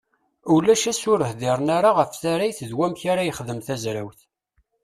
Ulac 0.53 0.83
ass 0.91 1.01
ur 1.11 1.19
hdiren 1.29 1.69
ara 1.77 1.89
ɣef 1.97 2.11
tarrayt 2.21 2.59
d 2.69 2.71
wamek 2.77 3.01
ara 3.11 3.27
yexdem 3.27 3.59
tazrawt. 3.67 4.19